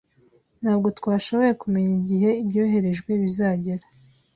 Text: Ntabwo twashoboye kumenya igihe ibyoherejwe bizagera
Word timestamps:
Ntabwo 0.61 0.87
twashoboye 0.97 1.53
kumenya 1.61 1.93
igihe 2.01 2.29
ibyoherejwe 2.41 3.11
bizagera 3.21 3.85